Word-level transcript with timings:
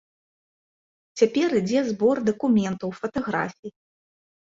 Цяпер 1.21 1.47
ідзе 1.61 1.79
збор 1.91 2.25
дакументаў, 2.33 2.89
фатаграфій. 3.05 3.71